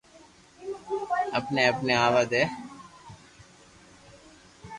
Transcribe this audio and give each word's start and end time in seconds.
ايني 1.35 1.61
ايني 1.67 1.95
آوا 2.05 2.23
دي 2.31 2.43